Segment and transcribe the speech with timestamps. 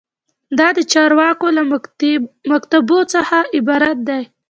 [0.59, 1.61] دا د چارواکو له
[2.51, 4.21] مکاتیبو څخه عبارت دی.